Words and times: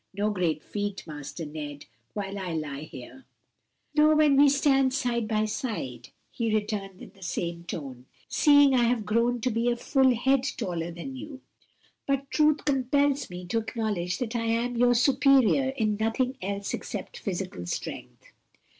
"No 0.15 0.31
great 0.31 0.63
feat, 0.63 1.05
Master 1.05 1.45
Ned, 1.45 1.85
while 2.15 2.39
I 2.39 2.53
lie 2.53 2.81
here." 2.81 3.23
"Nor 3.93 4.15
when 4.15 4.35
we 4.35 4.49
stand 4.49 4.95
side 4.95 5.27
by 5.27 5.45
side," 5.45 6.09
he 6.31 6.51
returned 6.51 7.03
in 7.03 7.11
the 7.13 7.21
same 7.21 7.65
tone, 7.65 8.07
'seeing 8.27 8.73
I 8.73 8.85
have 8.85 9.05
grown 9.05 9.41
to 9.41 9.51
be 9.51 9.69
a 9.69 9.75
full 9.75 10.15
head 10.15 10.41
taller 10.57 10.89
than 10.89 11.15
you. 11.15 11.41
But 12.07 12.31
truth 12.31 12.65
compels 12.65 13.29
me 13.29 13.45
to 13.45 13.59
acknowledge 13.59 14.17
that 14.17 14.35
I 14.35 14.45
am 14.45 14.75
your 14.75 14.95
superior 14.95 15.69
in 15.69 15.97
nothing 15.99 16.35
else 16.41 16.73
except 16.73 17.19
physical 17.19 17.67
strength." 17.67 18.31